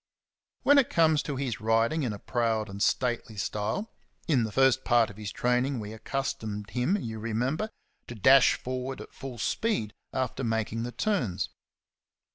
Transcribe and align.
When 0.63 0.79
it 0.79 0.89
comes 0.89 1.21
to 1.21 1.35
his 1.35 1.61
riding 1.61 2.01
in 2.01 2.11
a 2.11 2.17
proud 2.17 2.69
and 2.69 2.81
stately 2.81 3.37
style,— 3.37 3.93
in 4.27 4.45
the 4.45 4.51
first 4.51 4.83
part 4.83 5.11
of 5.11 5.17
his 5.17 5.31
training 5.31 5.79
we 5.79 5.93
accustomed 5.93 6.71
him, 6.71 6.97
you 6.97 7.19
remember, 7.19 7.69
to 8.07 8.15
dash 8.15 8.55
forward 8.55 8.99
at 8.99 9.13
full 9.13 9.37
speed 9.37 9.93
after 10.11 10.43
making 10.43 10.81
the 10.81 10.91
turns. 10.91 11.49